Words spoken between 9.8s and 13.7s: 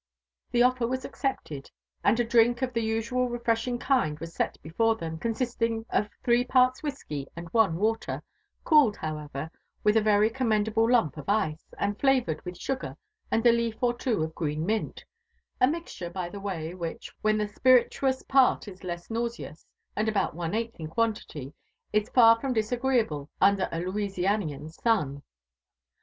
with a very commendable lump'of ice, and flavoured" with sugar and a